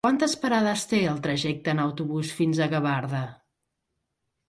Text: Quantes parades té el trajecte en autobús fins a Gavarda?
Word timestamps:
Quantes 0.05 0.31
parades 0.45 0.85
té 0.93 1.01
el 1.11 1.19
trajecte 1.27 1.73
en 1.75 1.83
autobús 1.85 2.35
fins 2.41 2.65
a 2.65 2.71
Gavarda? 2.75 3.25